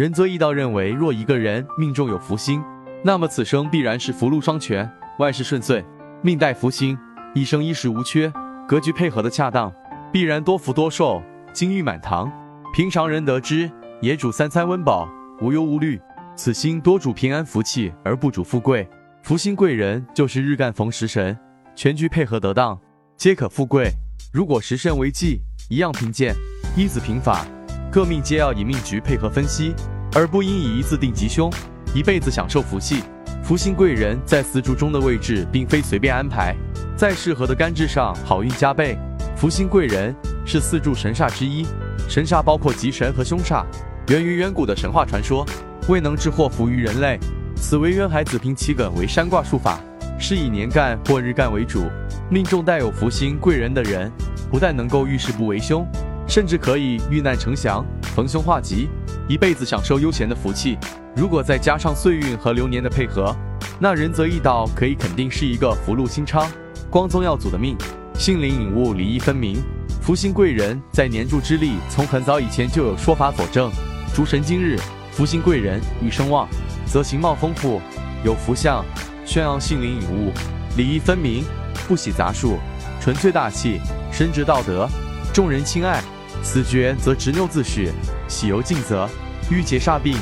[0.00, 2.64] 仁则易道认为，若一个人命中有福星，
[3.04, 5.84] 那么此生必然是福禄双全，万事顺遂。
[6.22, 6.96] 命带福星，
[7.34, 8.32] 一生衣食无缺，
[8.66, 9.70] 格局配合的恰当，
[10.10, 12.32] 必然多福多寿，金玉满堂。
[12.72, 15.06] 平常人得之，也主三餐温饱，
[15.42, 16.00] 无忧无虑。
[16.34, 18.88] 此星多主平安福气，而不主富贵。
[19.22, 21.38] 福星贵人就是日干逢食神，
[21.76, 22.80] 全局配合得当，
[23.18, 23.90] 皆可富贵。
[24.32, 26.34] 如果食神为忌，一样贫贱。
[26.74, 27.46] 一子平法，
[27.92, 29.74] 各命皆要以命局配合分析，
[30.14, 31.52] 而不应以一字定吉凶，
[31.94, 33.02] 一辈子享受福气。
[33.42, 36.54] 福星贵人在四柱中的位置，并非随便安排，
[36.96, 38.98] 在适合的干支上，好运加倍。
[39.36, 41.66] 福星贵人是四柱神煞之一，
[42.08, 43.64] 神煞包括吉神和凶煞，
[44.08, 45.46] 源于远古的神话传说，
[45.88, 47.18] 未能致祸福于人类。
[47.56, 49.80] 此为渊海子平奇艮为山卦术法，
[50.18, 51.84] 是以年干或日干为主。
[52.30, 54.10] 命中带有福星贵人的人，
[54.50, 55.86] 不但能够遇事不为凶，
[56.28, 57.84] 甚至可以遇难成祥，
[58.14, 58.88] 逢凶化吉，
[59.30, 60.76] 一辈子享受悠闲的福气。
[61.14, 63.32] 如果再加上岁运和流年的配合，
[63.78, 66.50] 那仁泽易道可以肯定是一个福禄兴昌、
[66.90, 67.76] 光宗耀祖的命。
[68.18, 69.62] 性灵引物，礼义分明。
[70.02, 73.70] 福星贵人在年柱之力，从很早以前就有说法佐证。
[74.12, 74.76] 诸神今日
[75.12, 76.48] 福星贵人欲声旺，
[76.84, 77.80] 则形貌丰富，
[78.24, 78.84] 有福相，
[79.24, 80.32] 宣扬性灵引物，
[80.76, 81.44] 礼义分明，
[81.86, 82.58] 不喜杂术，
[83.00, 84.88] 纯粹大气，深知道德，
[85.32, 86.02] 众人亲爱。
[86.42, 87.90] 此绝则执拗自诩，
[88.28, 89.08] 喜由尽责，
[89.50, 90.16] 遇劫煞病。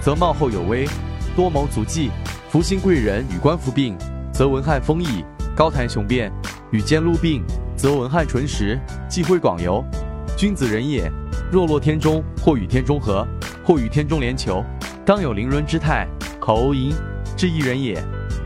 [0.00, 0.86] 则貌后有威，
[1.34, 2.10] 多谋足计；
[2.50, 3.96] 福星贵人与官服病，
[4.34, 5.24] 则文翰丰溢，
[5.56, 6.30] 高谈雄辩；
[6.70, 7.42] 与奸禄病，
[7.74, 9.82] 则文翰纯实，忌讳广游。
[10.36, 11.10] 君子人也，
[11.50, 13.26] 若落天中，或与天中合，
[13.64, 14.62] 或与天中连求，
[15.06, 16.06] 当有凌伦之态，
[16.38, 16.94] 口欧淫，
[17.34, 17.94] 至一人也。